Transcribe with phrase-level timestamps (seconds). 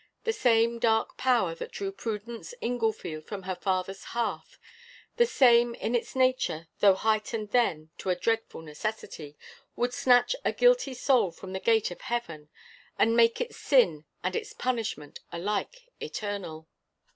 [0.23, 4.57] The same dark power that drew Prudence Inglefield from her father's hearth
[5.17, 9.37] the same in its nature, though heightened then to a dread necessity
[9.75, 12.49] would snatch a guilty soul from the gate of heaven,
[12.97, 16.67] and make its sin and its punishment alike eternal.